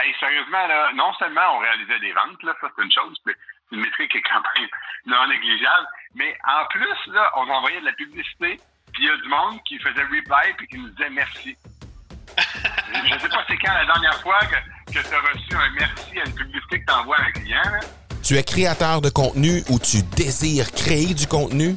Hey, 0.00 0.14
sérieusement, 0.18 0.66
là, 0.66 0.92
non 0.94 1.12
seulement 1.18 1.56
on 1.56 1.58
réalisait 1.58 1.98
des 2.00 2.12
ventes, 2.12 2.42
là, 2.42 2.54
ça 2.60 2.68
c'est 2.74 2.82
une 2.82 2.92
chose, 2.92 3.20
c'est 3.26 3.36
une 3.72 3.82
métrique 3.82 4.10
qui 4.10 4.16
est 4.16 4.22
quand 4.22 4.40
même 4.56 4.68
non 5.06 5.28
négligeable, 5.28 5.86
mais 6.14 6.36
en 6.48 6.64
plus, 6.70 7.12
là, 7.12 7.30
on 7.36 7.48
envoyait 7.50 7.80
de 7.80 7.84
la 7.84 7.92
publicité, 7.92 8.58
puis 8.94 9.02
il 9.02 9.08
y 9.08 9.10
a 9.10 9.16
du 9.16 9.28
monde 9.28 9.60
qui 9.64 9.78
faisait 9.78 10.04
reply 10.04 10.54
puis 10.56 10.68
qui 10.68 10.78
nous 10.78 10.88
disait 10.88 11.10
merci. 11.10 11.56
Je 13.04 13.18
sais 13.18 13.28
pas 13.28 13.44
c'est 13.46 13.58
quand 13.58 13.74
la 13.74 13.84
dernière 13.84 14.20
fois 14.22 14.38
que, 14.40 14.92
que 14.92 15.06
tu 15.06 15.14
as 15.14 15.20
reçu 15.20 15.54
un 15.54 15.70
merci 15.78 16.18
à 16.18 16.24
une 16.24 16.34
publicité 16.34 16.80
que 16.80 16.86
tu 16.86 16.92
envoies 16.92 17.16
à 17.16 17.22
un 17.22 17.32
client. 17.32 17.70
Là. 17.70 17.80
Tu 18.22 18.36
es 18.36 18.42
créateur 18.42 19.00
de 19.00 19.10
contenu 19.10 19.62
ou 19.68 19.78
tu 19.78 20.02
désires 20.16 20.70
créer 20.72 21.14
du 21.14 21.26
contenu? 21.26 21.76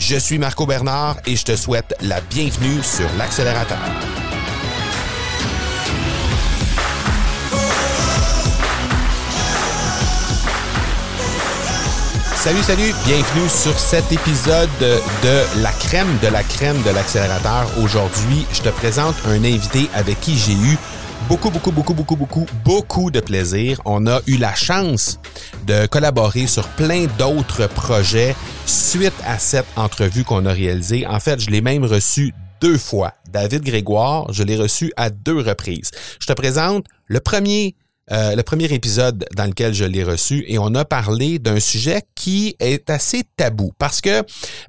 Je 0.00 0.16
suis 0.16 0.38
Marco 0.38 0.64
Bernard 0.64 1.18
et 1.26 1.36
je 1.36 1.44
te 1.44 1.54
souhaite 1.54 1.94
la 2.00 2.22
bienvenue 2.22 2.82
sur 2.82 3.06
l'accélérateur. 3.18 3.78
Salut, 12.34 12.62
salut, 12.62 12.94
bienvenue 13.04 13.48
sur 13.50 13.78
cet 13.78 14.10
épisode 14.10 14.70
de 14.80 15.62
la 15.62 15.70
crème 15.72 16.18
de 16.22 16.28
la 16.28 16.42
crème 16.44 16.82
de 16.82 16.90
l'accélérateur. 16.90 17.70
Aujourd'hui, 17.82 18.46
je 18.54 18.62
te 18.62 18.70
présente 18.70 19.14
un 19.26 19.44
invité 19.44 19.90
avec 19.94 20.18
qui 20.20 20.38
j'ai 20.38 20.54
eu 20.54 20.78
beaucoup, 21.28 21.50
beaucoup, 21.50 21.72
beaucoup, 21.72 21.94
beaucoup, 21.94 22.16
beaucoup, 22.16 22.46
beaucoup 22.64 23.10
de 23.10 23.20
plaisir. 23.20 23.80
On 23.84 24.06
a 24.06 24.20
eu 24.26 24.38
la 24.38 24.54
chance 24.54 25.20
de 25.66 25.86
collaborer 25.86 26.46
sur 26.46 26.66
plein 26.68 27.06
d'autres 27.18 27.68
projets 27.68 28.34
suite 28.70 29.14
à 29.24 29.38
cette 29.38 29.66
entrevue 29.76 30.22
qu'on 30.22 30.46
a 30.46 30.52
réalisée. 30.52 31.06
En 31.06 31.18
fait, 31.18 31.40
je 31.40 31.50
l'ai 31.50 31.60
même 31.60 31.84
reçu 31.84 32.32
deux 32.60 32.78
fois. 32.78 33.14
David 33.32 33.62
Grégoire, 33.62 34.32
je 34.32 34.44
l'ai 34.44 34.56
reçu 34.56 34.92
à 34.96 35.10
deux 35.10 35.40
reprises. 35.40 35.90
Je 36.20 36.26
te 36.26 36.32
présente 36.32 36.86
le 37.06 37.20
premier 37.20 37.74
euh, 38.12 38.34
le 38.34 38.42
premier 38.42 38.64
épisode 38.72 39.24
dans 39.36 39.44
lequel 39.46 39.72
je 39.72 39.84
l'ai 39.84 40.02
reçu 40.02 40.44
et 40.48 40.58
on 40.58 40.74
a 40.74 40.84
parlé 40.84 41.38
d'un 41.38 41.60
sujet 41.60 42.02
qui 42.16 42.56
est 42.58 42.90
assez 42.90 43.22
tabou 43.36 43.70
parce 43.78 44.00
que 44.00 44.24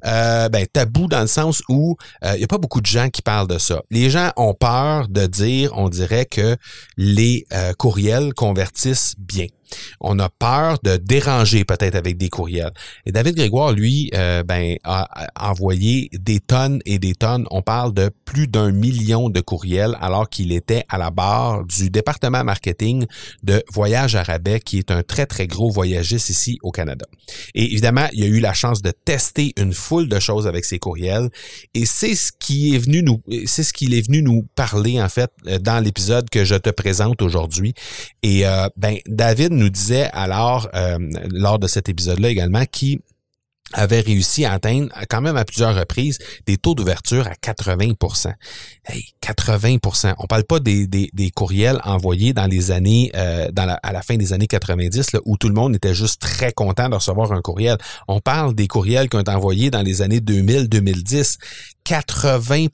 euh, 0.05 0.49
ben, 0.49 0.67
tabou 0.71 1.07
dans 1.07 1.21
le 1.21 1.27
sens 1.27 1.63
où 1.67 1.95
il 2.21 2.27
euh, 2.27 2.37
n'y 2.37 2.43
a 2.43 2.47
pas 2.47 2.59
beaucoup 2.59 2.81
de 2.81 2.85
gens 2.85 3.09
qui 3.09 3.23
parlent 3.23 3.47
de 3.47 3.57
ça. 3.57 3.81
Les 3.89 4.11
gens 4.11 4.31
ont 4.37 4.53
peur 4.53 5.07
de 5.07 5.25
dire, 5.25 5.71
on 5.75 5.89
dirait 5.89 6.27
que 6.27 6.55
les 6.97 7.47
courriels 7.79 8.35
convertissent 8.35 9.15
bien 9.17 9.47
on 9.99 10.19
a 10.19 10.29
peur 10.29 10.77
de 10.83 10.97
déranger 10.97 11.63
peut-être 11.65 11.95
avec 11.95 12.17
des 12.17 12.29
courriels. 12.29 12.71
Et 13.05 13.11
David 13.11 13.35
Grégoire, 13.35 13.71
lui, 13.71 14.09
euh, 14.15 14.43
ben, 14.43 14.77
a, 14.83 15.07
envoyé 15.39 16.09
des 16.13 16.39
tonnes 16.39 16.79
et 16.85 16.99
des 16.99 17.13
tonnes. 17.13 17.45
On 17.51 17.61
parle 17.61 17.93
de 17.93 18.09
plus 18.25 18.47
d'un 18.47 18.71
million 18.71 19.29
de 19.29 19.41
courriels 19.41 19.97
alors 20.01 20.29
qu'il 20.29 20.51
était 20.51 20.83
à 20.89 20.97
la 20.97 21.11
barre 21.11 21.65
du 21.65 21.89
département 21.89 22.43
marketing 22.43 23.05
de 23.43 23.63
Voyage 23.71 24.15
Arabais, 24.15 24.59
qui 24.59 24.79
est 24.79 24.91
un 24.91 25.03
très, 25.03 25.25
très 25.25 25.47
gros 25.47 25.69
voyagiste 25.69 26.29
ici 26.29 26.57
au 26.63 26.71
Canada. 26.71 27.05
Et 27.55 27.65
évidemment, 27.65 28.07
il 28.13 28.23
a 28.23 28.27
eu 28.27 28.39
la 28.39 28.53
chance 28.53 28.81
de 28.81 28.91
tester 28.91 29.53
une 29.57 29.73
foule 29.73 30.07
de 30.07 30.19
choses 30.19 30.47
avec 30.47 30.65
ses 30.65 30.79
courriels. 30.79 31.29
Et 31.73 31.85
c'est 31.85 32.15
ce 32.15 32.31
qui 32.37 32.75
est 32.75 32.79
venu 32.79 33.03
nous, 33.03 33.21
c'est 33.45 33.63
ce 33.63 33.73
qu'il 33.73 33.93
est 33.93 34.05
venu 34.05 34.21
nous 34.21 34.47
parler, 34.55 35.01
en 35.01 35.09
fait, 35.09 35.31
dans 35.61 35.83
l'épisode 35.83 36.29
que 36.29 36.45
je 36.45 36.55
te 36.55 36.69
présente 36.69 37.21
aujourd'hui. 37.21 37.73
Et 38.23 38.45
euh, 38.45 38.67
ben, 38.77 38.97
David 39.07 39.51
nous 39.61 39.69
disait 39.69 40.09
alors, 40.13 40.69
euh, 40.73 40.97
lors 41.31 41.59
de 41.59 41.67
cet 41.67 41.89
épisode-là 41.89 42.29
également, 42.29 42.65
qui 42.65 42.99
avait 43.73 44.01
réussi 44.01 44.43
à 44.43 44.53
atteindre 44.53 44.89
quand 45.09 45.21
même 45.21 45.37
à 45.37 45.45
plusieurs 45.45 45.75
reprises 45.75 46.17
des 46.45 46.57
taux 46.57 46.75
d'ouverture 46.75 47.27
à 47.27 47.35
80 47.35 47.93
Hey, 48.85 49.03
80% 49.23 50.15
On 50.17 50.27
parle 50.27 50.43
pas 50.43 50.59
des, 50.59 50.87
des, 50.87 51.09
des, 51.13 51.29
courriels 51.29 51.79
envoyés 51.83 52.33
dans 52.33 52.47
les 52.47 52.71
années 52.71 53.11
euh, 53.15 53.49
dans 53.51 53.65
la, 53.65 53.75
à 53.75 53.93
la 53.93 54.01
fin 54.01 54.17
des 54.17 54.33
années 54.33 54.47
90 54.47 55.13
là, 55.13 55.19
où 55.25 55.37
tout 55.37 55.47
le 55.47 55.53
monde 55.53 55.75
était 55.75 55.93
juste 55.93 56.21
très 56.21 56.51
content 56.51 56.89
de 56.89 56.95
recevoir 56.95 57.31
un 57.31 57.41
courriel. 57.41 57.77
On 58.07 58.19
parle 58.19 58.55
des 58.55 58.67
courriels 58.67 59.07
qui 59.07 59.15
ont 59.15 59.21
été 59.21 59.31
envoyés 59.31 59.71
dans 59.71 59.81
les 59.83 60.01
années 60.01 60.19
2000-2010. 60.19 61.37
80 61.83 62.67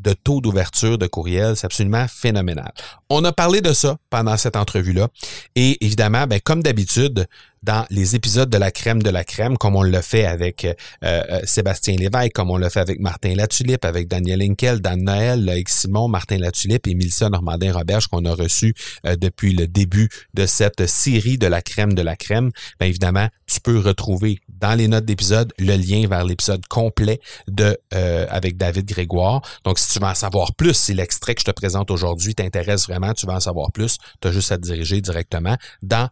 de 0.00 0.12
taux 0.12 0.40
d'ouverture 0.40 0.98
de 0.98 1.06
courriel. 1.06 1.56
C'est 1.56 1.66
absolument 1.66 2.06
phénoménal. 2.08 2.72
On 3.08 3.24
a 3.24 3.32
parlé 3.32 3.60
de 3.60 3.72
ça 3.72 3.96
pendant 4.08 4.36
cette 4.36 4.56
entrevue-là. 4.56 5.08
Et 5.56 5.84
évidemment, 5.84 6.26
ben, 6.26 6.40
comme 6.40 6.62
d'habitude, 6.62 7.26
dans 7.62 7.84
les 7.90 8.16
épisodes 8.16 8.48
de 8.48 8.56
la 8.56 8.70
crème 8.70 9.02
de 9.02 9.10
la 9.10 9.24
crème, 9.24 9.58
comme 9.58 9.76
on 9.76 9.82
l'a 9.82 10.02
fait 10.02 10.24
avec 10.24 10.64
euh, 10.64 10.74
euh, 11.04 11.40
Sébastien 11.44 11.96
Lévesque, 11.96 12.32
comme 12.32 12.50
on 12.50 12.56
l'a 12.56 12.70
fait 12.70 12.80
avec 12.80 13.00
Martin 13.00 13.34
Latulippe, 13.34 13.84
avec 13.84 14.08
Daniel 14.08 14.42
Inkel, 14.42 14.80
Dan 14.80 15.04
Noël, 15.04 15.48
avec 15.48 15.68
Simon, 15.68 16.08
Martin 16.08 16.38
Latulippe 16.38 16.86
et 16.86 16.94
Mélissa 16.94 17.28
Normandin-Roberge 17.28 18.06
qu'on 18.06 18.24
a 18.24 18.32
reçu 18.32 18.74
euh, 19.06 19.16
depuis 19.16 19.52
le 19.52 19.66
début 19.66 20.08
de 20.34 20.46
cette 20.46 20.86
série 20.86 21.36
de 21.36 21.46
la 21.46 21.60
crème 21.60 21.94
de 21.94 22.02
la 22.02 22.16
crème. 22.16 22.50
Bien 22.78 22.88
évidemment, 22.88 23.28
tu 23.46 23.60
peux 23.60 23.78
retrouver 23.78 24.40
dans 24.48 24.74
les 24.74 24.88
notes 24.88 25.04
d'épisode 25.04 25.52
le 25.58 25.76
lien 25.76 26.06
vers 26.08 26.24
l'épisode 26.24 26.66
complet 26.66 27.20
de 27.48 27.78
avec 27.90 28.56
David 28.56 28.86
Grégoire. 28.86 29.42
Donc, 29.64 29.78
si 29.78 29.88
tu 29.88 29.98
veux 29.98 30.06
en 30.06 30.14
savoir 30.14 30.54
plus, 30.54 30.74
si 30.74 30.94
l'extrait 30.94 31.34
que 31.34 31.40
je 31.40 31.46
te 31.46 31.50
présente 31.50 31.90
aujourd'hui 31.90 32.34
t'intéresse 32.34 32.86
vraiment, 32.86 33.12
tu 33.14 33.26
veux 33.26 33.32
en 33.32 33.40
savoir 33.40 33.72
plus, 33.72 33.98
tu 34.20 34.28
as 34.28 34.32
juste 34.32 34.52
à 34.52 34.56
te 34.56 34.62
diriger 34.62 35.00
directement 35.00 35.56
dans, 35.82 36.08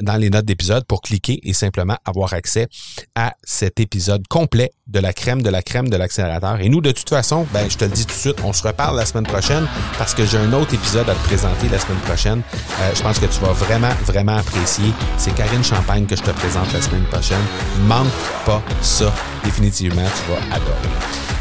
dans 0.00 0.16
les 0.16 0.30
notes 0.30 0.44
d'épisode 0.44 0.83
pour 0.84 1.00
cliquer 1.00 1.40
et 1.42 1.52
simplement 1.52 1.96
avoir 2.04 2.32
accès 2.34 2.68
à 3.14 3.34
cet 3.42 3.80
épisode 3.80 4.26
complet 4.28 4.72
de 4.86 5.00
la 5.00 5.12
crème 5.12 5.42
de 5.42 5.50
la 5.50 5.62
crème 5.62 5.88
de 5.88 5.96
l'accélérateur. 5.96 6.60
Et 6.60 6.68
nous, 6.68 6.80
de 6.80 6.90
toute 6.90 7.08
façon, 7.08 7.46
ben, 7.52 7.68
je 7.70 7.76
te 7.76 7.84
le 7.84 7.90
dis 7.90 8.06
tout 8.06 8.14
de 8.14 8.18
suite, 8.18 8.36
on 8.44 8.52
se 8.52 8.62
reparle 8.62 8.96
la 8.96 9.06
semaine 9.06 9.26
prochaine 9.26 9.66
parce 9.98 10.14
que 10.14 10.24
j'ai 10.24 10.38
un 10.38 10.52
autre 10.52 10.74
épisode 10.74 11.08
à 11.08 11.14
te 11.14 11.24
présenter 11.24 11.68
la 11.68 11.78
semaine 11.78 12.00
prochaine. 12.00 12.42
Euh, 12.80 12.94
je 12.94 13.02
pense 13.02 13.18
que 13.18 13.26
tu 13.26 13.40
vas 13.40 13.52
vraiment, 13.52 13.94
vraiment 14.04 14.36
apprécier. 14.36 14.92
C'est 15.16 15.34
Karine 15.34 15.64
Champagne 15.64 16.06
que 16.06 16.16
je 16.16 16.22
te 16.22 16.30
présente 16.30 16.72
la 16.72 16.82
semaine 16.82 17.04
prochaine. 17.04 17.42
Manque 17.86 18.08
pas 18.44 18.62
ça. 18.80 19.12
Définitivement, 19.44 20.04
tu 20.04 20.32
vas 20.32 20.54
adorer. 20.54 20.88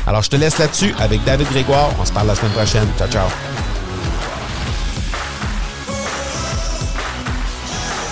Alors, 0.06 0.22
je 0.22 0.30
te 0.30 0.36
laisse 0.36 0.58
là-dessus 0.58 0.94
avec 1.00 1.24
David 1.24 1.48
Grégoire. 1.50 1.90
On 2.00 2.06
se 2.06 2.12
parle 2.12 2.28
la 2.28 2.36
semaine 2.36 2.52
prochaine. 2.52 2.88
Ciao, 2.98 3.08
ciao. 3.08 3.73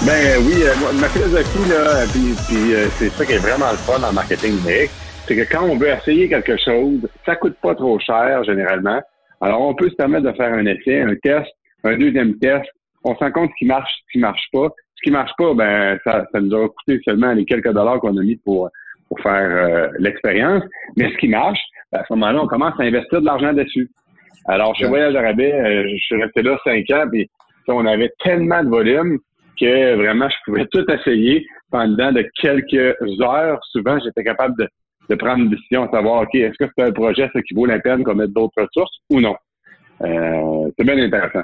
Ben 0.04 0.42
oui, 0.48 0.64
euh, 0.64 0.74
ma 1.00 1.08
philosophie, 1.10 1.70
là, 1.70 2.08
puis, 2.12 2.34
puis 2.48 2.74
euh, 2.74 2.88
c'est 2.98 3.10
ça 3.10 3.24
qui 3.24 3.34
est 3.34 3.38
vraiment 3.38 3.70
le 3.70 3.78
fun 3.78 4.02
en 4.02 4.12
marketing 4.12 4.58
numérique, 4.58 4.90
c'est 5.28 5.36
que 5.36 5.44
quand 5.54 5.64
on 5.64 5.78
veut 5.78 5.90
essayer 5.90 6.28
quelque 6.28 6.58
chose, 6.58 7.08
ça 7.24 7.36
coûte 7.36 7.56
pas 7.62 7.76
trop 7.76 8.00
cher 8.00 8.44
généralement. 8.44 9.00
Alors, 9.42 9.62
on 9.62 9.76
peut 9.76 9.92
se 9.92 9.96
permettre 9.96 10.24
de 10.24 10.36
faire 10.36 10.52
un 10.54 10.66
essai, 10.66 11.02
un 11.02 11.14
test, 11.22 11.52
un 11.84 11.98
deuxième 11.98 12.40
test. 12.40 12.68
On 13.04 13.14
se 13.14 13.20
rend 13.20 13.32
compte 13.32 13.52
ce 13.52 13.56
qui 13.60 13.66
marche, 13.66 13.92
ce 14.08 14.12
qui 14.14 14.20
marche 14.20 14.48
pas. 14.52 14.70
Ce 14.96 15.02
qui 15.04 15.12
marche 15.12 15.32
pas, 15.38 15.54
ben 15.54 16.00
ça, 16.04 16.26
ça 16.32 16.42
nous 16.42 16.56
a 16.56 16.68
coûté 16.68 17.00
seulement 17.06 17.34
les 17.34 17.46
quelques 17.46 17.72
dollars 17.72 18.00
qu'on 18.00 18.18
a 18.18 18.24
mis 18.24 18.38
pour 18.38 18.70
pour 19.08 19.20
faire 19.20 19.52
euh, 19.52 19.88
l'expérience. 20.00 20.64
Mais 20.98 21.12
ce 21.12 21.18
qui 21.18 21.28
marche, 21.28 21.60
ben, 21.92 22.00
à 22.00 22.06
ce 22.08 22.14
moment-là, 22.14 22.42
on 22.42 22.48
commence 22.48 22.74
à 22.80 22.84
investir 22.84 23.22
de 23.22 23.26
l'argent 23.28 23.54
dessus. 23.54 23.88
Alors, 24.48 24.76
chez 24.76 24.88
Voyage 24.88 25.16
Arabais, 25.16 25.54
je 25.92 25.98
suis 25.98 26.20
resté 26.20 26.42
là 26.42 26.58
cinq 26.64 26.90
ans, 26.90 27.06
puis 27.12 27.30
on 27.68 27.86
avait 27.86 28.12
tellement 28.24 28.64
de 28.64 28.70
volume 28.70 29.20
que 29.62 29.96
vraiment, 29.96 30.28
je 30.30 30.36
pouvais 30.46 30.66
tout 30.72 30.86
essayer 30.92 31.46
pendant 31.72 32.12
de 32.12 32.26
quelques 32.42 32.98
heures. 33.22 33.60
Souvent, 33.72 33.98
j'étais 34.04 34.24
capable 34.24 34.56
de, 34.58 35.16
prendre 35.16 35.44
une 35.44 35.50
décision, 35.50 35.90
savoir, 35.92 36.24
OK, 36.24 36.36
est-ce 36.36 36.58
que 36.58 36.72
c'est 36.76 36.86
un 36.86 36.92
projet 36.92 37.30
qui 37.48 37.54
vaut 37.54 37.66
la 37.66 37.80
peine 37.80 38.04
qu'on 38.04 38.16
mette 38.16 38.32
d'autres 38.32 38.62
ressources 38.62 38.98
ou 39.10 39.20
non? 39.20 39.36
Euh, 40.02 40.72
c'est 40.78 40.86
bien 40.86 40.98
intéressant. 40.98 41.44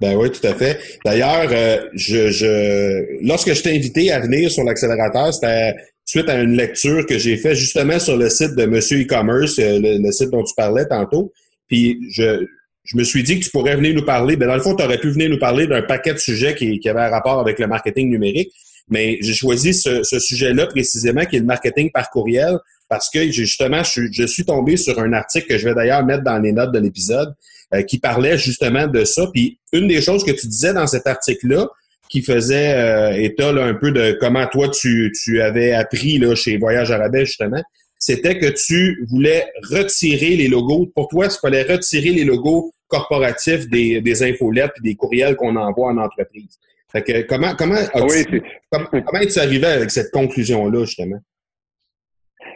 Ben 0.00 0.14
oui, 0.14 0.30
tout 0.30 0.46
à 0.46 0.52
fait. 0.52 0.78
D'ailleurs, 1.04 1.48
euh, 1.50 1.88
je, 1.94 2.28
je, 2.28 3.26
lorsque 3.26 3.54
je 3.54 3.62
t'ai 3.62 3.74
invité 3.74 4.12
à 4.12 4.20
venir 4.20 4.50
sur 4.50 4.62
l'accélérateur, 4.62 5.32
c'était 5.32 5.74
suite 6.04 6.28
à 6.28 6.40
une 6.40 6.56
lecture 6.56 7.04
que 7.06 7.18
j'ai 7.18 7.36
faite 7.36 7.54
justement 7.54 7.98
sur 7.98 8.16
le 8.16 8.28
site 8.28 8.54
de 8.56 8.66
Monsieur 8.66 9.02
e-commerce, 9.02 9.58
euh, 9.58 9.78
le, 9.82 10.10
site 10.12 10.30
dont 10.30 10.44
tu 10.44 10.54
parlais 10.54 10.86
tantôt. 10.86 11.32
Puis 11.66 11.98
je, 12.10 12.46
je 12.86 12.96
me 12.96 13.04
suis 13.04 13.22
dit 13.22 13.38
que 13.38 13.44
tu 13.44 13.50
pourrais 13.50 13.76
venir 13.76 13.94
nous 13.94 14.04
parler. 14.04 14.36
Ben, 14.36 14.46
dans 14.46 14.54
le 14.54 14.62
fond, 14.62 14.74
tu 14.74 14.82
aurais 14.82 14.98
pu 14.98 15.10
venir 15.10 15.28
nous 15.28 15.38
parler 15.38 15.66
d'un 15.66 15.82
paquet 15.82 16.14
de 16.14 16.18
sujets 16.18 16.54
qui, 16.54 16.78
qui 16.78 16.88
avaient 16.88 17.00
un 17.00 17.10
rapport 17.10 17.40
avec 17.40 17.58
le 17.58 17.66
marketing 17.66 18.08
numérique. 18.08 18.52
Mais 18.88 19.18
j'ai 19.20 19.34
choisi 19.34 19.74
ce, 19.74 20.02
sujet-là 20.04 20.66
précisément, 20.66 21.24
qui 21.24 21.36
est 21.36 21.40
le 21.40 21.44
marketing 21.44 21.90
par 21.90 22.08
courriel, 22.10 22.56
parce 22.88 23.10
que 23.10 23.30
justement, 23.32 23.82
je, 23.82 24.26
suis 24.26 24.44
tombé 24.44 24.76
sur 24.76 24.98
un 25.00 25.12
article 25.12 25.48
que 25.48 25.58
je 25.58 25.68
vais 25.68 25.74
d'ailleurs 25.74 26.06
mettre 26.06 26.22
dans 26.22 26.38
les 26.38 26.52
notes 26.52 26.72
de 26.72 26.78
l'épisode, 26.78 27.34
euh, 27.74 27.82
qui 27.82 27.98
parlait 27.98 28.38
justement 28.38 28.86
de 28.86 29.04
ça. 29.04 29.26
Puis 29.32 29.58
une 29.72 29.88
des 29.88 30.00
choses 30.00 30.24
que 30.24 30.30
tu 30.30 30.46
disais 30.46 30.72
dans 30.72 30.86
cet 30.86 31.08
article-là, 31.08 31.68
qui 32.08 32.22
faisait 32.22 32.74
euh, 32.74 33.20
état 33.20 33.52
là, 33.52 33.64
un 33.64 33.74
peu 33.74 33.90
de 33.90 34.16
comment 34.20 34.46
toi 34.46 34.68
tu, 34.68 35.12
tu 35.20 35.42
avais 35.42 35.72
appris 35.72 36.18
là, 36.18 36.36
chez 36.36 36.56
Voyage 36.56 36.92
Arabais, 36.92 37.26
justement. 37.26 37.62
C'était 37.98 38.38
que 38.38 38.46
tu 38.46 39.04
voulais 39.08 39.46
retirer 39.68 40.36
les 40.36 40.46
logos. 40.46 40.92
Pour 40.94 41.08
toi, 41.08 41.26
il 41.26 41.38
fallait 41.40 41.64
retirer 41.64 42.10
les 42.10 42.22
logos 42.22 42.72
corporatifs 42.88 43.68
des, 43.68 44.00
des 44.00 44.22
infolettes 44.22 44.72
et 44.78 44.82
des 44.82 44.94
courriels 44.94 45.36
qu'on 45.36 45.56
envoie 45.56 45.90
en 45.90 45.98
entreprise. 45.98 46.58
Fait 46.90 47.02
que 47.02 47.22
comment 47.26 47.54
comment, 47.56 47.76
Ah 47.94 48.00
oui, 48.02 48.40
comment, 48.70 48.86
comment 48.86 49.20
es-tu 49.20 49.38
arrivé 49.38 49.66
avec 49.66 49.90
cette 49.90 50.10
conclusion-là, 50.12 50.84
justement? 50.84 51.18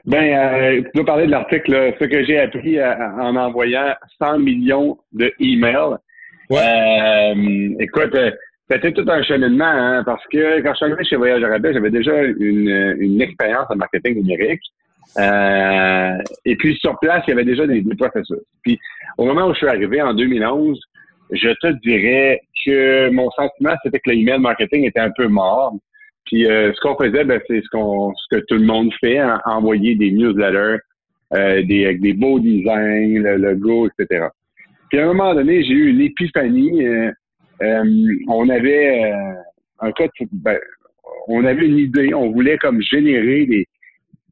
Ben, 0.05 0.32
euh, 0.32 0.82
tu 0.82 0.91
dois 0.94 1.05
parler 1.05 1.27
de 1.27 1.31
l'article, 1.31 1.94
ce 2.00 2.05
que 2.05 2.25
j'ai 2.25 2.38
appris 2.38 2.79
euh, 2.79 2.94
en 3.19 3.37
envoyant 3.37 3.94
100 4.19 4.38
millions 4.38 4.99
de 5.12 5.32
emails. 5.41 5.97
Ouais. 6.49 6.59
Euh, 6.59 7.75
écoute, 7.79 8.15
euh, 8.15 8.31
c'était 8.71 8.93
tout 8.93 9.05
un 9.09 9.23
cheminement, 9.23 9.65
hein, 9.65 10.03
parce 10.05 10.25
que 10.32 10.61
quand 10.62 10.71
je 10.73 10.77
suis 10.77 10.87
arrivé 10.87 11.05
chez 11.05 11.17
Voyage 11.17 11.43
Arabais, 11.43 11.75
j'avais 11.75 11.91
déjà 11.91 12.23
une, 12.23 12.97
une 12.99 13.21
expérience 13.21 13.67
en 13.69 13.77
marketing 13.77 14.15
numérique. 14.15 14.62
Euh, 15.18 16.18
et 16.44 16.56
puis 16.56 16.76
sur 16.76 16.98
place, 17.00 17.22
il 17.26 17.30
y 17.30 17.32
avait 17.32 17.44
déjà 17.44 17.66
des, 17.66 17.80
des 17.80 17.96
processus. 17.96 18.38
Puis 18.62 18.78
au 19.18 19.24
moment 19.24 19.48
où 19.48 19.52
je 19.52 19.58
suis 19.58 19.68
arrivé 19.68 20.00
en 20.00 20.14
2011, 20.14 20.80
je 21.32 21.48
te 21.48 21.72
dirais 21.84 22.40
que 22.64 23.10
mon 23.10 23.30
sentiment, 23.30 23.74
c'était 23.82 23.98
que 23.98 24.10
l'email 24.10 24.40
marketing 24.40 24.86
était 24.86 25.00
un 25.00 25.10
peu 25.16 25.28
mort. 25.28 25.74
Puis 26.26 26.46
euh, 26.46 26.72
ce 26.74 26.80
qu'on 26.80 26.96
faisait, 26.96 27.24
ben, 27.24 27.40
c'est 27.46 27.60
ce 27.60 27.68
qu'on 27.70 28.12
ce 28.14 28.36
que 28.36 28.44
tout 28.46 28.56
le 28.56 28.66
monde 28.66 28.92
fait, 29.00 29.20
envoyer 29.44 29.94
des 29.96 30.10
newsletters, 30.12 30.78
euh, 31.34 31.62
des, 31.62 31.86
avec 31.86 32.00
des 32.00 32.12
beaux 32.12 32.38
designs, 32.38 33.22
le 33.22 33.36
logo, 33.36 33.88
etc. 33.88 34.26
Puis 34.90 34.98
à 34.98 35.04
un 35.04 35.06
moment 35.06 35.34
donné, 35.34 35.62
j'ai 35.62 35.72
eu 35.72 35.90
une 35.90 36.00
épiphanie. 36.00 36.86
Euh, 36.86 37.10
euh, 37.62 38.14
on 38.28 38.48
avait 38.48 39.12
un 39.80 39.92
cas, 39.92 40.06
ben, 40.32 40.58
on 41.28 41.44
avait 41.44 41.66
une 41.66 41.78
idée, 41.78 42.14
on 42.14 42.30
voulait 42.30 42.58
comme 42.58 42.80
générer 42.80 43.46
des, 43.46 43.66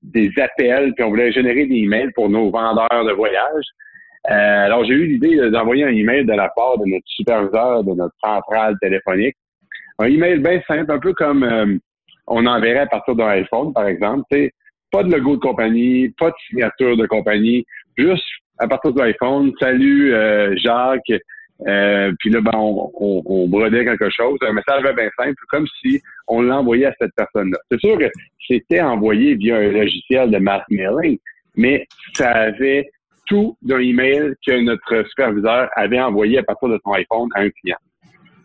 des 0.03 0.31
appels, 0.39 0.93
puis 0.95 1.05
on 1.05 1.11
voulait 1.11 1.33
générer 1.33 1.67
des 1.67 1.77
emails 1.77 2.11
pour 2.15 2.29
nos 2.29 2.51
vendeurs 2.51 3.05
de 3.05 3.13
voyage. 3.13 3.65
Euh, 4.31 4.65
alors, 4.67 4.85
j'ai 4.85 4.95
eu 4.95 5.07
l'idée 5.07 5.51
d'envoyer 5.51 5.85
un 5.85 5.93
email 5.93 6.25
de 6.25 6.33
la 6.33 6.49
part 6.51 6.79
de 6.79 6.85
notre 6.87 7.07
superviseur 7.07 7.85
de 7.85 7.95
notre 7.95 8.15
centrale 8.23 8.77
téléphonique. 8.81 9.37
Un 9.99 10.07
email 10.07 10.39
bien 10.39 10.61
simple, 10.67 10.93
un 10.93 10.99
peu 10.99 11.13
comme 11.15 11.43
euh, 11.43 11.77
on 12.27 12.47
enverrait 12.47 12.81
à 12.81 12.87
partir 12.87 13.15
d'un 13.15 13.29
iPhone, 13.29 13.73
par 13.73 13.87
exemple. 13.87 14.25
Pas 14.91 15.03
de 15.03 15.11
logo 15.11 15.37
de 15.37 15.41
compagnie, 15.41 16.11
pas 16.19 16.31
de 16.31 16.37
signature 16.49 16.97
de 16.97 17.07
compagnie, 17.07 17.65
juste 17.97 18.25
à 18.59 18.67
partir 18.67 18.93
de 18.93 19.01
l'iPhone, 19.01 19.53
salut 19.61 20.15
euh, 20.15 20.55
Jacques, 20.57 21.13
euh, 21.67 22.13
puis 22.21 22.31
là, 22.31 22.41
ben, 22.41 22.53
on, 22.55 22.91
on, 22.95 23.23
on, 23.27 23.49
brodait 23.49 23.85
quelque 23.85 24.09
chose, 24.11 24.39
un 24.43 24.53
message 24.53 24.83
bien 24.95 25.11
simple, 25.19 25.35
comme 25.49 25.67
si 25.81 26.01
on 26.29 26.43
l'envoyait 26.43 26.87
à 26.87 26.95
cette 27.01 27.15
personne-là. 27.17 27.59
C'est 27.71 27.81
sûr 27.81 27.99
que 27.99 28.09
c'était 28.47 28.81
envoyé 28.81 29.35
via 29.35 29.57
un 29.57 29.73
logiciel 29.73 30.31
de 30.31 30.39
mass 30.39 30.63
mailing, 30.71 31.19
mais 31.57 31.87
ça 32.15 32.31
avait 32.31 32.89
tout 33.27 33.57
d'un 33.63 33.81
email 33.81 34.35
que 34.47 34.61
notre 34.61 35.05
superviseur 35.09 35.69
avait 35.75 36.01
envoyé 36.01 36.39
à 36.39 36.43
partir 36.45 36.69
de 36.69 36.81
son 36.85 36.93
iPhone 36.93 37.29
à 37.35 37.41
un 37.41 37.51
client. 37.51 37.77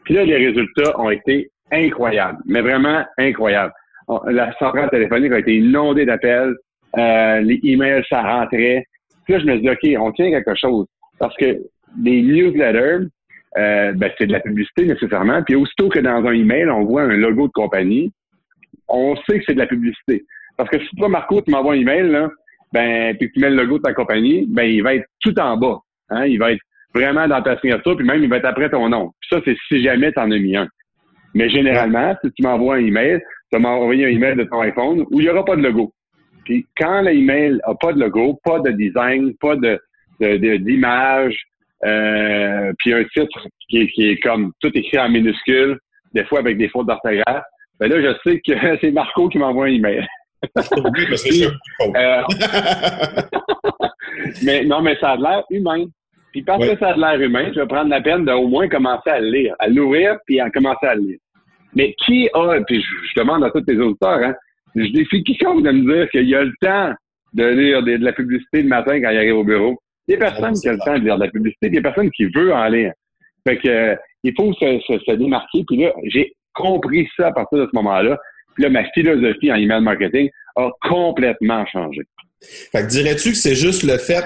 Puis 0.04 0.16
là, 0.16 0.26
les 0.26 0.48
résultats 0.48 1.00
ont 1.00 1.12
été 1.12 1.50
incroyables, 1.72 2.40
mais 2.46 2.62
vraiment 2.62 3.04
incroyables. 3.18 3.74
La 4.26 4.52
centrale 4.58 4.90
téléphonique 4.90 5.32
a 5.32 5.40
été 5.40 5.56
inondée 5.56 6.06
d'appels, 6.06 6.56
euh, 6.98 7.40
les 7.42 7.60
emails, 7.64 8.04
ça 8.10 8.22
rentrait. 8.22 8.86
Puis 9.24 9.34
là, 9.34 9.40
je 9.40 9.46
me 9.46 9.58
dis, 9.60 9.70
OK, 9.70 10.02
on 10.02 10.12
tient 10.12 10.30
quelque 10.30 10.56
chose. 10.56 10.86
Parce 11.20 11.36
que 11.38 11.58
les 12.02 12.22
newsletters, 12.22 13.08
euh, 13.58 13.92
ben, 13.94 14.12
c'est 14.18 14.28
de 14.28 14.32
la 14.32 14.40
publicité 14.40 14.86
nécessairement. 14.86 15.44
Puis 15.44 15.56
aussitôt 15.56 15.90
que 15.90 16.00
dans 16.00 16.26
un 16.26 16.34
email, 16.34 16.70
on 16.70 16.86
voit 16.86 17.04
un 17.04 17.18
logo 17.18 17.48
de 17.48 17.54
compagnie, 17.54 18.12
on 18.88 19.16
sait 19.28 19.40
que 19.40 19.46
c'est 19.46 19.54
de 19.54 19.60
la 19.60 19.68
publicité. 19.68 20.26
Parce 20.58 20.70
que 20.70 20.80
si 20.80 20.96
toi, 20.96 21.10
Marco, 21.10 21.42
tu 21.42 21.52
m'envoies 21.52 21.76
un 21.76 21.80
email, 21.80 22.10
là, 22.10 22.30
ben, 22.72 23.16
puis 23.18 23.32
tu 23.32 23.40
mets 23.40 23.50
le 23.50 23.58
logo 23.58 23.78
de 23.78 23.84
ta 23.84 23.94
compagnie, 23.94 24.46
ben, 24.50 24.64
il 24.64 24.82
va 24.82 24.96
être 24.96 25.06
tout 25.22 25.38
en 25.40 25.58
bas. 25.58 25.80
Hein? 26.10 26.26
Il 26.26 26.40
va 26.40 26.52
être 26.52 26.62
vraiment 26.94 27.28
dans 27.28 27.42
ta 27.42 27.60
signature, 27.60 27.96
puis 27.96 28.06
même 28.06 28.24
il 28.24 28.30
va 28.30 28.38
être 28.38 28.46
après 28.46 28.70
ton 28.70 28.90
nom. 28.90 29.12
Puis 29.22 29.30
ça, 29.32 29.42
c'est 29.46 29.58
si 29.68 29.84
jamais 29.84 30.12
tu 30.12 30.20
en 30.20 30.32
as 30.32 30.40
mis 30.40 30.56
un. 30.56 30.68
Mais 31.34 31.50
généralement, 31.50 32.16
si 32.24 32.32
tu 32.32 32.44
m'envoies 32.44 32.76
un 32.76 32.86
email, 32.86 33.20
tu 33.20 33.58
vas 33.58 33.60
m'envoyer 33.60 34.06
un 34.06 34.10
email 34.10 34.36
de 34.36 34.44
ton 34.44 34.62
iPhone 34.62 35.06
où 35.12 35.20
il 35.20 35.24
n'y 35.24 35.30
aura 35.30 35.46
pas 35.46 35.56
de 35.56 35.64
logo. 35.64 35.92
Puis 36.46 36.66
quand 36.78 37.02
l'email 37.02 37.60
n'a 37.66 37.74
pas 37.80 37.94
de 37.94 38.00
logo, 38.00 38.40
pas 38.44 38.60
de 38.60 38.72
design, 38.72 39.34
pas 39.40 39.56
de 39.56 39.80
d'image, 40.20 41.36
euh, 41.86 42.72
puis 42.80 42.94
un 42.94 43.04
titre 43.06 43.48
qui 43.70 43.82
est, 43.82 43.88
qui 43.88 44.10
est, 44.10 44.18
comme 44.18 44.52
tout 44.62 44.72
écrit 44.74 45.00
en 45.00 45.10
minuscule, 45.10 45.78
des 46.14 46.24
fois 46.26 46.40
avec 46.40 46.58
des 46.58 46.70
fautes 46.70 46.88
d'orthographe, 46.88 47.44
ben 47.80 47.90
là, 47.90 48.02
je 48.02 48.30
sais 48.30 48.40
que 48.40 48.78
c'est 48.82 48.92
Marco 48.92 49.30
qui 49.30 49.38
m'envoie 49.38 49.66
un 49.66 49.74
email. 49.74 50.06
oui, 50.44 51.06
que 51.06 51.98
euh, 51.98 52.22
mais 54.44 54.66
non, 54.66 54.82
mais 54.82 54.98
ça 55.00 55.12
a 55.12 55.16
l'air 55.16 55.44
humain. 55.50 55.86
Puis 56.34 56.42
parce 56.42 56.68
que 56.68 56.78
ça 56.78 56.90
a 56.90 56.98
l'air 56.98 57.22
humain, 57.22 57.52
je 57.54 57.62
vais 57.62 57.68
prendre 57.68 57.90
la 57.90 58.02
peine 58.02 58.26
d'au 58.26 58.48
moins 58.48 58.68
commencer 58.68 59.10
à 59.10 59.20
le 59.20 59.30
lire, 59.30 59.56
à 59.60 59.68
l'ouvrir 59.68 60.18
puis 60.26 60.40
à 60.40 60.50
commencer 60.50 60.86
à 60.86 60.96
le 60.96 61.02
lire. 61.02 61.18
Mais 61.76 61.94
qui 62.06 62.30
a, 62.34 62.60
puis 62.68 62.82
je, 62.82 62.88
je 62.88 63.22
demande 63.22 63.44
à 63.44 63.52
tous 63.52 63.64
les 63.68 63.78
auditeurs, 63.78 64.20
hein, 64.20 64.34
je 64.76 64.92
défie 64.92 65.24
quiconque 65.24 65.64
de 65.64 65.72
me 65.72 65.94
dire 65.94 66.10
qu'il 66.10 66.28
y 66.28 66.36
a 66.36 66.44
le 66.44 66.54
temps 66.62 66.94
de 67.34 67.46
lire 67.46 67.84
de 67.84 68.04
la 68.04 68.14
publicité 68.14 68.62
le 68.62 68.68
matin 68.68 69.02
quand 69.02 69.10
il 69.10 69.18
arrive 69.18 69.38
au 69.38 69.44
bureau. 69.44 69.80
Il 70.08 70.14
y 70.14 70.16
a 70.16 70.20
personne 70.20 70.54
qui 70.54 70.68
a 70.68 70.74
le 70.74 70.80
temps 70.80 70.98
de 70.98 71.04
lire 71.04 71.16
de 71.16 71.24
la 71.24 71.32
publicité, 71.32 71.68
il 71.68 71.76
y 71.76 71.78
a 71.78 71.82
personne 71.82 72.12
qui 72.12 72.26
veut 72.26 72.54
en 72.54 72.68
lire. 72.68 72.94
Fait 73.48 73.60
euh, 73.66 73.96
il 74.24 74.34
faut 74.36 74.54
se 74.54 75.16
démarquer. 75.16 75.64
Puis 75.68 75.78
là, 75.78 75.94
j'ai 76.06 76.34
compris 76.54 77.08
ça 77.18 77.28
à 77.28 77.32
partir 77.32 77.60
de 77.60 77.66
ce 77.66 77.76
moment-là. 77.76 78.18
Puis 78.56 78.64
là, 78.64 78.70
ma 78.70 78.84
philosophie 78.92 79.52
en 79.52 79.56
email 79.56 79.82
marketing 79.82 80.30
a 80.56 80.70
complètement 80.82 81.66
changé. 81.66 82.02
Fait 82.72 82.82
que 82.82 82.88
dirais-tu 82.88 83.32
que 83.32 83.38
c'est 83.38 83.56
juste 83.56 83.84
le 83.84 83.98
fait 83.98 84.26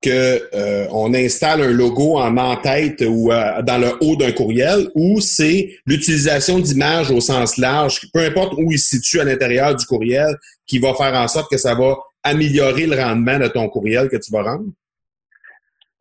que 0.00 0.48
euh, 0.54 0.86
on 0.92 1.12
installe 1.12 1.60
un 1.60 1.72
logo 1.72 2.18
en 2.18 2.36
en-tête 2.36 3.02
ou 3.06 3.32
euh, 3.32 3.62
dans 3.62 3.78
le 3.78 3.92
haut 4.00 4.16
d'un 4.16 4.30
courriel 4.30 4.88
ou 4.94 5.20
c'est 5.20 5.76
l'utilisation 5.86 6.60
d'images 6.60 7.10
au 7.10 7.20
sens 7.20 7.58
large, 7.58 8.00
peu 8.12 8.20
importe 8.20 8.54
où 8.56 8.70
il 8.70 8.78
se 8.78 8.96
situe 8.96 9.20
à 9.20 9.24
l'intérieur 9.24 9.74
du 9.74 9.84
courriel, 9.86 10.36
qui 10.66 10.78
va 10.78 10.94
faire 10.94 11.14
en 11.14 11.26
sorte 11.26 11.50
que 11.50 11.58
ça 11.58 11.74
va 11.74 11.96
améliorer 12.22 12.86
le 12.86 12.96
rendement 12.96 13.38
de 13.38 13.48
ton 13.48 13.68
courriel 13.68 14.08
que 14.08 14.16
tu 14.16 14.30
vas 14.30 14.42
rendre? 14.42 14.66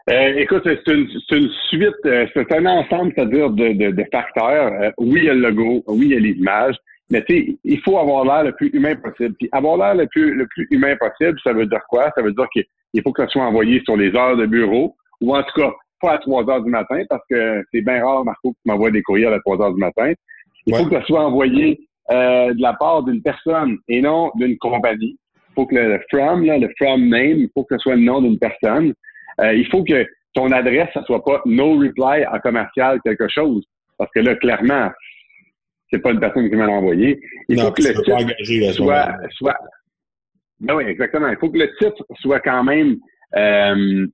Euh, 0.10 0.36
écoute, 0.38 0.64
c'est 0.64 0.88
une, 0.88 1.08
une 1.32 1.50
suite, 1.68 1.94
euh, 2.06 2.26
c'est 2.34 2.52
un 2.54 2.66
ensemble, 2.66 3.12
c'est-à-dire 3.14 3.50
de, 3.50 3.74
de, 3.74 3.92
de 3.92 4.06
facteurs. 4.10 4.72
Euh, 4.82 4.92
oui, 4.98 5.20
il 5.22 5.26
y 5.26 5.30
a 5.30 5.34
le 5.34 5.50
logo, 5.50 5.84
oui, 5.88 6.06
il 6.06 6.14
y 6.14 6.16
a 6.16 6.20
les 6.20 6.32
images, 6.32 6.76
mais 7.10 7.22
tu 7.26 7.36
sais, 7.36 7.58
il 7.66 7.80
faut 7.82 7.98
avoir 8.00 8.24
l'air 8.24 8.46
le 8.46 8.54
plus 8.54 8.70
humain 8.70 8.96
possible. 8.96 9.36
Puis 9.38 9.50
avoir 9.52 9.76
l'air 9.78 9.96
le 9.96 10.08
plus, 10.08 10.34
le 10.34 10.48
plus 10.48 10.66
humain 10.72 10.96
possible, 10.96 11.38
ça 11.44 11.52
veut 11.52 11.66
dire 11.66 11.82
quoi? 11.90 12.10
Ça 12.16 12.22
veut 12.22 12.32
dire 12.32 12.48
qu'il 12.54 12.64
il 12.94 13.02
faut 13.02 13.12
que 13.12 13.22
ça 13.22 13.30
soit 13.30 13.44
envoyé 13.44 13.82
sur 13.84 13.98
les 13.98 14.16
heures 14.16 14.38
de 14.38 14.46
bureau, 14.46 14.96
ou 15.20 15.36
en 15.36 15.44
tout 15.44 15.62
cas, 15.62 15.72
pas 16.00 16.14
à 16.14 16.18
3 16.20 16.50
heures 16.50 16.64
du 16.64 16.70
matin, 16.70 17.02
parce 17.10 17.24
que 17.30 17.64
c'est 17.74 17.82
bien 17.82 18.06
rare, 18.06 18.24
Marco, 18.24 18.52
que 18.52 18.58
tu 18.64 18.72
m'envoies 18.72 18.92
des 18.92 19.02
courriels 19.02 19.34
à 19.34 19.40
3 19.40 19.62
heures 19.62 19.74
du 19.74 19.80
matin. 19.80 20.14
Il 20.66 20.76
faut 20.76 20.86
que 20.86 20.96
ça 20.96 21.06
soit 21.06 21.26
envoyé 21.26 21.80
euh, 22.12 22.54
de 22.54 22.62
la 22.62 22.74
part 22.74 23.04
d'une 23.04 23.22
personne 23.22 23.78
et 23.90 24.02
non 24.02 24.32
d'une 24.36 24.58
compagnie. 24.58 25.18
Il 25.50 25.54
faut 25.56 25.66
que 25.66 25.76
le, 25.76 25.94
le 25.94 26.00
from, 26.10 26.46
là, 26.46 26.58
le 26.58 26.70
from 26.78 27.10
name, 27.10 27.40
il 27.40 27.50
faut 27.54 27.64
que 27.64 27.76
ce 27.76 27.80
soit 27.80 27.96
le 27.96 28.04
nom 28.04 28.22
d'une 28.22 28.40
personne. 28.40 28.94
Euh, 29.42 29.54
il 29.54 29.68
faut 29.68 29.84
que 29.84 30.06
ton 30.34 30.52
adresse, 30.52 30.90
ça 30.94 31.04
soit 31.04 31.24
pas 31.24 31.42
no 31.46 31.78
reply 31.80 32.26
en 32.28 32.40
commercial 32.40 33.00
quelque 33.04 33.28
chose. 33.28 33.66
Parce 33.98 34.12
que 34.14 34.20
là, 34.20 34.36
clairement, 34.36 34.92
c'est 35.92 36.00
pas 36.00 36.12
une 36.12 36.20
personne 36.20 36.50
qui 36.50 36.56
m'a 36.56 36.68
envoyé. 36.68 37.20
Il 37.50 37.56
faut 37.62 37.72
que 37.72 37.82
le 37.82 37.94
titre 38.04 38.16
à 38.16 38.74
soit, 38.74 39.08
soit. 39.32 39.58
Ben 40.60 40.76
oui, 40.76 40.84
exactement. 40.86 41.28
Il 41.30 41.38
faut 41.38 41.50
que 41.50 41.58
le 41.60 41.74
titre 41.78 42.04
soit 42.20 42.40
quand 42.40 42.64
même, 42.64 42.98
euh, 43.36 44.08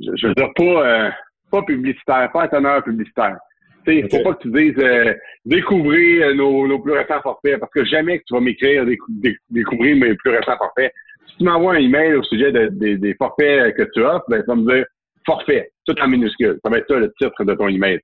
je, 0.00 0.10
je 0.16 0.26
veux 0.28 0.34
dire, 0.34 0.50
pas, 0.54 0.64
euh, 0.86 1.10
pas 1.50 1.62
publicitaire, 1.62 2.30
pas 2.32 2.42
à 2.44 2.48
teneur 2.48 2.82
publicitaire. 2.82 3.36
Tu 3.84 4.00
sais, 4.00 4.08
faut 4.08 4.22
pas 4.22 4.34
que 4.34 4.42
tu 4.42 4.50
dises 4.52 4.78
euh, 4.78 5.12
découvrez 5.44 6.22
euh, 6.22 6.34
nos, 6.34 6.68
nos 6.68 6.78
plus 6.78 6.92
récents 6.92 7.20
forfaits, 7.20 7.58
parce 7.58 7.72
que 7.72 7.84
jamais 7.84 8.20
que 8.20 8.24
tu 8.28 8.34
vas 8.34 8.40
m'écrire 8.40 8.84
décou- 8.86 9.06
dé- 9.20 9.36
découvrir 9.50 9.96
mes 9.96 10.14
plus 10.14 10.30
récents 10.30 10.56
forfaits. 10.56 10.92
Si 11.28 11.36
tu 11.38 11.44
m'envoies 11.44 11.74
un 11.74 11.78
email 11.78 12.14
au 12.14 12.22
sujet 12.24 12.52
de- 12.52 12.68
des- 12.96 13.14
forfaits 13.14 13.74
que 13.76 13.82
tu 13.94 14.02
offres, 14.02 14.24
ben, 14.28 14.40
tu 14.40 14.46
vas 14.46 14.54
me 14.56 14.72
dire 14.74 14.84
forfait, 15.26 15.70
tout 15.86 15.94
en 16.00 16.08
minuscule. 16.08 16.58
Ça 16.64 16.70
va 16.70 16.78
être 16.78 16.88
ça 16.88 16.98
le 16.98 17.12
titre 17.20 17.44
de 17.44 17.54
ton 17.54 17.68
email. 17.68 18.00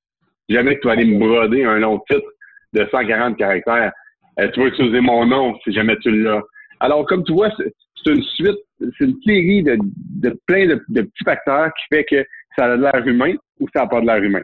Jamais 0.49 0.77
que 0.77 0.81
tu 0.81 0.87
vas 0.87 0.93
aller 0.95 1.05
me 1.05 1.19
broder 1.19 1.65
un 1.65 1.79
long 1.79 1.99
titre 2.11 2.27
de 2.73 2.87
140 2.91 3.37
caractères. 3.37 3.93
Euh, 4.41 4.49
tu 4.53 4.61
vas 4.61 4.67
utiliser 4.67 5.01
mon 5.01 5.27
nom 5.27 5.59
si 5.65 5.73
jamais 5.73 5.97
tu 5.99 6.11
l'as. 6.11 6.41
Alors, 6.81 7.05
comme 7.07 7.25
tu 7.25 7.33
vois, 7.33 7.51
c'est 7.59 7.73
c'est 8.05 8.13
une 8.15 8.23
suite, 8.23 8.57
c'est 8.81 9.05
une 9.05 9.17
série 9.27 9.63
de, 9.65 9.77
de 10.23 10.39
plein 10.47 10.67
de, 10.67 10.81
de 10.89 11.03
petits 11.03 11.25
facteurs 11.25 11.67
qui 11.75 11.97
fait 11.97 12.05
que 12.05 12.25
ça 12.57 12.67
a 12.67 12.77
de 12.77 12.83
l'air 12.83 13.07
humain 13.07 13.35
ou 13.59 13.67
ça 13.75 13.83
n'a 13.83 13.89
pas 13.89 14.01
de 14.01 14.07
l'air 14.07 14.23
humain. 14.23 14.43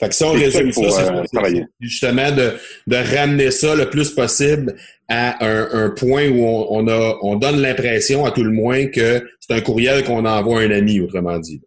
Fait 0.00 0.08
que 0.08 0.14
si 0.14 0.24
on 0.24 0.32
ça 0.32 0.38
résume 0.38 0.72
ça, 0.72 1.14
euh, 1.14 1.60
justement 1.80 2.30
de, 2.32 2.52
de 2.86 3.16
ramener 3.16 3.50
ça 3.50 3.74
le 3.76 3.88
plus 3.88 4.10
possible 4.10 4.74
à 5.08 5.44
un, 5.44 5.86
un 5.86 5.90
point 5.90 6.28
où 6.28 6.44
on, 6.44 6.66
on 6.70 6.88
a, 6.88 7.18
on 7.22 7.36
donne 7.36 7.60
l'impression 7.60 8.24
à 8.24 8.30
tout 8.30 8.42
le 8.42 8.50
moins 8.50 8.86
que 8.86 9.22
c'est 9.40 9.54
un 9.54 9.60
courriel 9.60 10.04
qu'on 10.04 10.24
envoie 10.24 10.60
à 10.60 10.64
un 10.64 10.70
ami, 10.70 11.00
autrement 11.00 11.38
dit. 11.38 11.62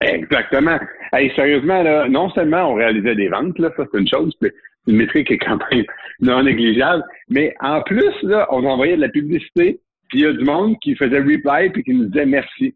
Exactement. 0.00 0.78
Hey, 1.12 1.32
sérieusement, 1.34 1.82
là, 1.82 2.08
non 2.08 2.30
seulement 2.30 2.70
on 2.70 2.74
réalisait 2.74 3.14
des 3.14 3.28
ventes, 3.28 3.58
là, 3.58 3.70
ça 3.76 3.84
c'est 3.90 3.98
une 3.98 4.08
chose, 4.08 4.36
c'est 4.42 4.52
une 4.86 4.96
métrique 4.96 5.28
qui 5.28 5.34
est 5.34 5.38
quand 5.38 5.58
même 5.72 5.84
non 6.20 6.42
négligeable, 6.42 7.02
mais 7.30 7.54
en 7.60 7.82
plus, 7.82 8.12
là, 8.22 8.46
on 8.50 8.64
envoyait 8.64 8.96
de 8.96 9.00
la 9.00 9.08
publicité, 9.08 9.80
puis 10.08 10.20
il 10.20 10.22
y 10.22 10.26
a 10.26 10.32
du 10.32 10.44
monde 10.44 10.76
qui 10.82 10.94
faisait 10.94 11.20
reply 11.20 11.70
puis 11.70 11.82
qui 11.82 11.94
nous 11.94 12.06
disait 12.06 12.26
merci. 12.26 12.74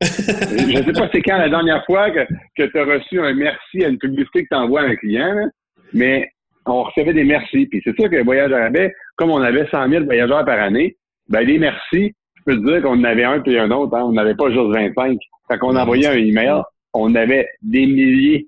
Je 0.00 0.78
ne 0.78 0.82
sais 0.82 0.92
pas 0.92 1.08
c'est 1.12 1.22
quand 1.22 1.38
la 1.38 1.48
dernière 1.48 1.84
fois 1.86 2.10
que, 2.10 2.26
que 2.56 2.64
tu 2.64 2.78
as 2.78 2.84
reçu 2.84 3.20
un 3.20 3.34
merci 3.34 3.84
à 3.84 3.88
une 3.88 3.98
publicité 3.98 4.42
que 4.42 4.48
tu 4.50 4.56
envoies 4.56 4.82
à 4.82 4.84
un 4.84 4.96
client, 4.96 5.34
mais 5.92 6.28
on 6.66 6.82
recevait 6.82 7.12
des 7.12 7.24
merci. 7.24 7.66
Puis 7.66 7.80
c'est 7.84 7.94
sûr 7.98 8.10
que 8.10 8.22
Voyageurs 8.22 8.62
avait, 8.62 8.92
comme 9.16 9.30
on 9.30 9.40
avait 9.40 9.66
100 9.70 9.88
000 9.88 10.04
voyageurs 10.04 10.44
par 10.44 10.60
année, 10.60 10.96
ben 11.28 11.46
des 11.46 11.58
merci, 11.58 12.14
je 12.36 12.42
peux 12.44 12.56
te 12.56 12.66
dire 12.66 12.82
qu'on 12.82 13.00
en 13.00 13.04
avait 13.04 13.24
un 13.24 13.40
puis 13.40 13.58
un 13.58 13.70
autre. 13.70 13.94
Hein. 13.96 14.04
On 14.04 14.12
n'avait 14.12 14.34
pas 14.34 14.50
juste 14.50 14.72
25. 14.72 15.18
Quand 15.48 15.58
on 15.62 15.76
envoyait 15.76 16.08
un 16.08 16.16
email, 16.16 16.62
on 16.92 17.14
avait 17.14 17.48
des 17.62 17.86
milliers 17.86 18.46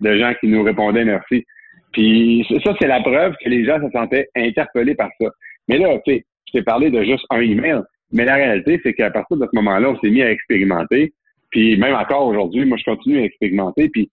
de 0.00 0.16
gens 0.16 0.32
qui 0.40 0.48
nous 0.48 0.62
répondaient 0.62 1.04
merci. 1.04 1.44
Puis 1.92 2.46
ça, 2.64 2.74
c'est 2.80 2.86
la 2.86 3.00
preuve 3.00 3.34
que 3.42 3.48
les 3.48 3.64
gens 3.64 3.78
se 3.84 3.90
sentaient 3.90 4.28
interpellés 4.36 4.94
par 4.94 5.08
ça. 5.20 5.28
Mais 5.68 5.78
là, 5.78 5.98
tu 6.06 6.12
sais, 6.12 6.24
je 6.46 6.58
t'ai 6.58 6.62
parlé 6.62 6.90
de 6.90 7.02
juste 7.02 7.24
un 7.30 7.40
email. 7.40 7.80
Mais 8.12 8.24
la 8.24 8.34
réalité, 8.34 8.80
c'est 8.82 8.94
qu'à 8.94 9.10
partir 9.10 9.36
de 9.36 9.44
ce 9.44 9.56
moment-là, 9.56 9.90
on 9.90 9.98
s'est 10.00 10.10
mis 10.10 10.22
à 10.22 10.30
expérimenter. 10.30 11.12
Puis 11.50 11.76
même 11.76 11.94
encore 11.94 12.26
aujourd'hui, 12.26 12.64
moi, 12.64 12.78
je 12.78 12.84
continue 12.84 13.18
à 13.18 13.24
expérimenter. 13.24 13.88
Puis 13.88 14.10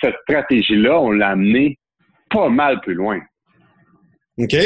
cette 0.00 0.16
stratégie-là, 0.22 1.00
on 1.00 1.10
l'a 1.10 1.30
amenée 1.30 1.78
pas 2.30 2.48
mal 2.48 2.80
plus 2.80 2.94
loin. 2.94 3.20
OK. 4.38 4.56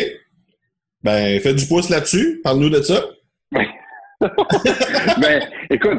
Ben, 1.02 1.40
fais 1.40 1.54
du 1.54 1.66
pouce 1.66 1.90
là-dessus. 1.90 2.40
Parle-nous 2.44 2.70
de 2.70 2.82
ça. 2.82 3.04
ben, 5.20 5.42
écoute, 5.70 5.98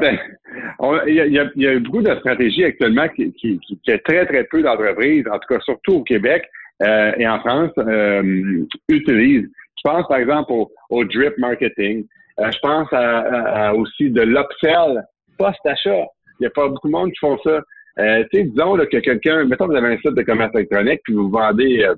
il 1.06 1.14
y, 1.14 1.66
a, 1.68 1.78
beaucoup 1.78 2.02
de 2.02 2.14
stratégies 2.16 2.64
actuellement 2.64 3.08
qui, 3.08 3.32
qui, 3.34 3.58
qui, 3.60 3.78
très, 3.84 4.26
très 4.26 4.44
peu 4.44 4.62
d'entreprises, 4.62 5.26
en 5.28 5.38
tout 5.38 5.54
cas 5.54 5.60
surtout 5.60 5.96
au 5.96 6.02
Québec 6.02 6.44
euh, 6.82 7.12
et 7.18 7.28
en 7.28 7.38
France, 7.40 7.70
euh, 7.78 8.64
utilisent. 8.88 9.48
Je 9.76 9.90
pense, 9.90 10.06
par 10.08 10.18
exemple, 10.18 10.52
au, 10.90 11.04
drip 11.04 11.36
marketing. 11.38 12.06
Euh, 12.40 12.50
je 12.50 12.58
pense 12.60 12.88
à, 12.92 13.74
aussi 13.74 14.10
de 14.10 14.22
l'upsell 14.22 15.04
post-achat. 15.38 16.06
Il 16.40 16.42
n'y 16.42 16.46
a 16.46 16.50
pas 16.50 16.68
beaucoup 16.68 16.88
de 16.88 16.92
monde 16.92 17.10
qui 17.12 17.18
font 17.20 17.38
ça. 17.44 17.60
Euh, 17.98 18.24
tu 18.32 18.38
sais, 18.38 18.44
disons 18.44 18.76
que 18.76 18.96
quelqu'un, 18.98 19.44
mettons 19.44 19.66
vous 19.66 19.76
avez 19.76 19.94
un 19.94 19.98
site 19.98 20.14
de 20.14 20.22
commerce 20.22 20.52
électronique, 20.54 21.00
puis 21.04 21.14
vous 21.14 21.30
vendez 21.30 21.84
euh, 21.84 21.94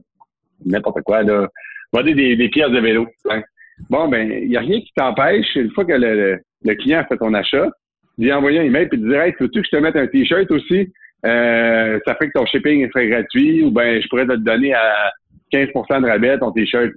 n'importe 0.65 1.01
quoi, 1.03 1.23
là, 1.23 1.49
vendez 1.93 2.15
des, 2.15 2.37
des 2.37 2.49
pièces 2.51 2.71
de 2.71 2.81
vélo. 2.81 3.07
Hein. 3.31 3.43
Bon, 3.89 4.09
ben, 4.09 4.31
il 4.31 4.49
n'y 4.49 4.57
a 4.57 4.61
rien 4.61 4.81
qui 4.81 4.93
t'empêche, 4.95 5.55
une 5.55 5.71
fois 5.71 5.85
que 5.85 5.93
le, 5.93 6.39
le, 6.65 6.75
client 6.75 7.05
fait 7.09 7.17
ton 7.17 7.33
achat, 7.33 7.71
d'y 8.19 8.33
envoyer 8.33 8.61
un 8.61 8.65
email 8.65 8.89
puis 8.89 8.99
de 8.99 9.09
dire 9.09 9.23
Hey, 9.23 9.35
veux-tu 9.39 9.61
que 9.61 9.67
je 9.67 9.77
te 9.77 9.83
mette 9.83 9.97
un 9.97 10.07
t-shirt 10.07 10.51
aussi? 10.51 10.93
Euh, 11.25 11.99
ça 12.07 12.15
fait 12.15 12.29
que 12.29 12.39
ton 12.39 12.47
shipping 12.47 12.89
serait 12.91 13.09
gratuit 13.09 13.65
ou 13.65 13.71
ben 13.71 14.01
je 14.01 14.09
pourrais 14.09 14.27
te 14.27 14.35
donner 14.35 14.75
à 14.75 15.11
15% 15.53 16.03
de 16.03 16.07
rabais 16.07 16.39
ton 16.39 16.53
t-shirt. 16.53 16.91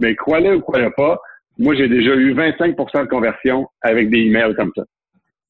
Mais 0.00 0.14
crois-le 0.14 0.56
ou 0.56 0.60
crois-le 0.60 0.90
pas, 0.90 1.18
moi 1.58 1.74
j'ai 1.74 1.88
déjà 1.88 2.14
eu 2.14 2.34
25% 2.34 3.04
de 3.04 3.08
conversion 3.08 3.66
avec 3.82 4.10
des 4.10 4.18
emails 4.18 4.54
comme 4.54 4.72
ça. 4.76 4.84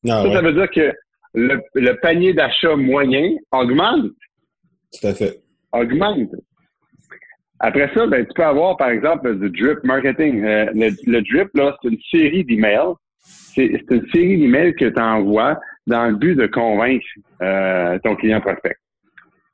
Ah 0.08 0.22
ça, 0.22 0.32
ça 0.32 0.40
veut 0.40 0.52
dire 0.52 0.70
que 0.70 0.92
le, 1.34 1.92
panier 2.00 2.32
d'achat 2.32 2.76
moyen 2.76 3.36
augmente. 3.52 4.12
Tout 4.92 5.06
à 5.06 5.14
fait. 5.14 5.40
Augmente. 5.72 6.30
Après 7.58 7.90
ça, 7.94 8.06
ben, 8.06 8.24
tu 8.24 8.32
peux 8.34 8.44
avoir, 8.44 8.76
par 8.76 8.90
exemple, 8.90 9.34
du 9.38 9.50
drip 9.50 9.82
marketing. 9.84 10.44
Euh, 10.44 10.66
le, 10.74 11.20
drip, 11.22 11.48
là, 11.54 11.76
c'est 11.82 11.88
une 11.88 11.98
série 12.10 12.44
d'emails. 12.44 12.94
C'est 13.18 13.82
une 13.90 14.06
série 14.12 14.38
d'emails 14.38 14.74
que 14.74 14.86
tu 14.86 15.00
envoies 15.00 15.58
dans 15.86 16.06
le 16.08 16.16
but 16.16 16.34
de 16.34 16.46
convaincre 16.46 17.06
euh, 17.42 17.98
ton 18.04 18.14
client 18.16 18.40
prospect. 18.40 18.76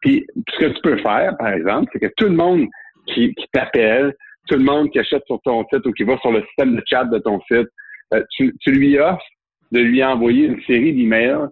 Puis, 0.00 0.26
ce 0.50 0.58
que 0.58 0.72
tu 0.72 0.80
peux 0.82 0.96
faire, 0.98 1.36
par 1.38 1.52
exemple, 1.52 1.90
c'est 1.92 2.00
que 2.00 2.12
tout 2.16 2.24
le 2.24 2.34
monde 2.34 2.66
qui, 3.06 3.34
t'appelle, 3.52 4.14
tout 4.48 4.56
le 4.56 4.64
monde 4.64 4.90
qui 4.90 4.98
achète 4.98 5.24
sur 5.26 5.40
ton 5.42 5.64
site 5.72 5.86
ou 5.86 5.92
qui 5.92 6.04
va 6.04 6.18
sur 6.18 6.32
le 6.32 6.42
système 6.42 6.76
de 6.76 6.82
chat 6.86 7.04
de 7.04 7.18
ton 7.18 7.40
site, 7.42 7.68
euh, 8.14 8.22
tu, 8.30 8.54
tu, 8.60 8.72
lui 8.72 8.98
offres 8.98 9.24
de 9.70 9.80
lui 9.80 10.02
envoyer 10.04 10.46
une 10.46 10.60
série 10.62 10.92
d'emails 10.92 11.48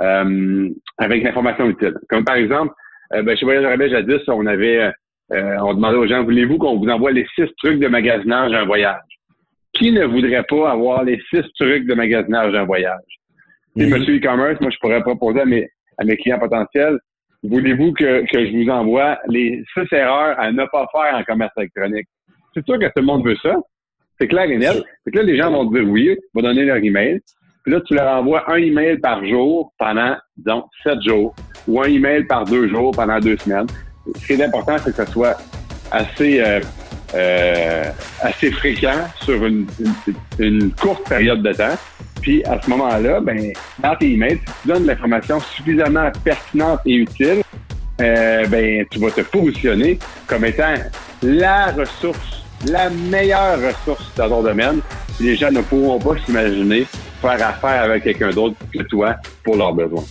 euh, 0.00 0.68
avec 0.98 1.22
l'information 1.22 1.68
utile. 1.68 1.94
Comme 2.08 2.24
par 2.24 2.36
exemple, 2.36 2.72
euh, 3.14 3.22
ben, 3.22 3.36
chez 3.36 3.44
Voyage 3.44 3.64
Rabais 3.64 3.90
jadis, 3.90 4.20
on 4.28 4.46
avait 4.46 4.92
euh, 5.32 5.56
on 5.60 5.74
demandait 5.74 5.96
aux 5.96 6.06
gens, 6.06 6.22
voulez-vous 6.22 6.58
qu'on 6.58 6.78
vous 6.78 6.88
envoie 6.88 7.10
les 7.10 7.26
six 7.34 7.46
trucs 7.58 7.80
de 7.80 7.88
magasinage 7.88 8.52
d'un 8.52 8.64
voyage? 8.64 9.00
Qui 9.72 9.90
ne 9.90 10.04
voudrait 10.04 10.44
pas 10.44 10.70
avoir 10.70 11.02
les 11.04 11.20
six 11.30 11.42
trucs 11.58 11.86
de 11.86 11.94
magasinage 11.94 12.52
d'un 12.52 12.64
voyage? 12.64 13.00
Mm 13.76 13.88
monsieur 13.88 14.16
e-commerce, 14.16 14.60
moi, 14.60 14.70
je 14.70 14.78
pourrais 14.78 15.00
proposer 15.02 15.40
à 15.40 15.44
mes, 15.44 15.68
à 15.98 16.04
mes 16.04 16.16
clients 16.16 16.38
potentiels, 16.38 16.98
voulez-vous 17.44 17.92
que, 17.92 18.24
que 18.30 18.46
je 18.46 18.56
vous 18.56 18.70
envoie 18.70 19.18
les 19.28 19.62
six 19.74 19.92
erreurs 19.92 20.38
à 20.38 20.50
ne 20.52 20.64
pas 20.66 20.86
faire 20.92 21.14
en 21.14 21.22
commerce 21.24 21.52
électronique? 21.56 22.06
C'est 22.54 22.64
sûr 22.64 22.78
que 22.78 22.86
tout 22.86 22.92
le 23.00 23.06
monde 23.06 23.24
veut 23.24 23.36
ça. 23.42 23.56
C'est 24.20 24.28
clair 24.28 24.44
et 24.44 24.56
net. 24.56 24.82
C'est 25.04 25.10
que 25.10 25.18
là, 25.18 25.24
les 25.24 25.36
gens 25.36 25.50
vont 25.50 25.64
dire 25.70 25.84
oui, 25.86 26.16
vont 26.34 26.42
donner 26.42 26.64
leur 26.64 26.76
email. 26.76 27.20
Puis 27.64 27.72
là, 27.72 27.80
tu 27.80 27.94
leur 27.94 28.18
envoies 28.18 28.48
un 28.50 28.56
email 28.56 28.98
par 28.98 29.24
jour 29.24 29.72
pendant, 29.78 30.16
disons, 30.36 30.64
sept 30.82 31.02
jours, 31.02 31.34
ou 31.66 31.80
un 31.80 31.86
email 31.86 32.24
par 32.24 32.44
deux 32.44 32.68
jours 32.68 32.92
pendant 32.92 33.18
deux 33.18 33.36
semaines. 33.38 33.66
Ce 34.16 34.26
qui 34.26 34.34
est 34.34 34.44
important, 34.44 34.76
c'est 34.78 34.90
que 34.90 34.96
ça 34.96 35.06
soit 35.06 35.36
assez, 35.90 36.40
euh, 36.40 36.60
euh, 37.14 37.84
assez 38.20 38.50
fréquent 38.50 39.08
sur 39.22 39.44
une, 39.46 39.66
une, 40.38 40.72
courte 40.72 41.08
période 41.08 41.42
de 41.42 41.52
temps. 41.52 41.74
Puis 42.24 42.42
à 42.46 42.58
ce 42.58 42.70
moment-là, 42.70 43.20
ben, 43.20 43.52
dans 43.80 43.94
tes 43.96 44.12
emails, 44.12 44.38
si 44.38 44.62
tu 44.62 44.68
donnes 44.68 44.86
l'information 44.86 45.38
suffisamment 45.40 46.10
pertinente 46.24 46.80
et 46.86 46.94
utile, 46.94 47.42
euh, 48.00 48.46
ben, 48.46 48.86
tu 48.90 48.98
vas 48.98 49.10
te 49.10 49.20
positionner 49.20 49.98
comme 50.26 50.46
étant 50.46 50.72
la 51.22 51.66
ressource, 51.66 52.42
la 52.66 52.88
meilleure 52.88 53.58
ressource 53.60 54.10
dans 54.16 54.30
ton 54.30 54.42
domaine. 54.42 54.80
les 55.20 55.36
gens 55.36 55.50
ne 55.50 55.60
pourront 55.60 55.98
pas 55.98 56.18
s'imaginer 56.24 56.86
faire 57.20 57.46
affaire 57.46 57.82
avec 57.82 58.04
quelqu'un 58.04 58.30
d'autre 58.30 58.56
que 58.72 58.82
toi 58.84 59.16
pour 59.42 59.56
leurs 59.56 59.74
besoins. 59.74 60.04